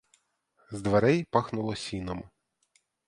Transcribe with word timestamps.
З 0.71 0.81
дверей 0.81 1.23
пахнуло 1.33 1.75
сіном. 1.75 2.23